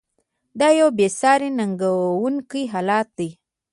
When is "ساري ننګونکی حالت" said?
1.19-3.07